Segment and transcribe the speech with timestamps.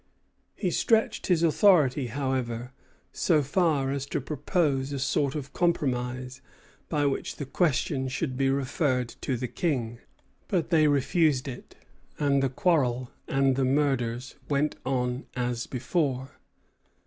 [0.55, 2.73] He stretched his authority, however,
[3.13, 6.41] so far as to propose a sort of compromise
[6.89, 9.99] by which the question should be referred to the King;
[10.47, 11.75] but they refused it;
[12.17, 16.39] and the quarrel and the murders went on as before.